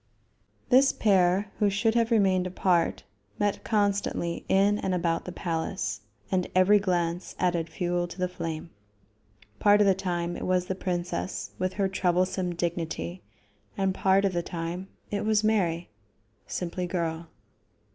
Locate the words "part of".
9.59-9.85, 13.93-14.33